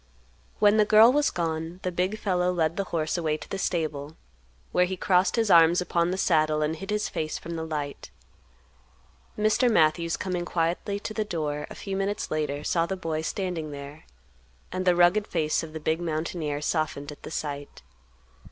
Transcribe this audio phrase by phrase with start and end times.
[0.57, 4.17] When the girl was gone, the big fellow led the horse away to the stable,
[4.71, 8.09] where he crossed his arms upon the saddle and hid his face from the light.
[9.37, 9.69] Mr.
[9.69, 14.05] Matthews coming quietly to the door a few minutes later saw the boy standing there,
[14.71, 17.83] and the rugged face of the big mountaineer softened at the sight.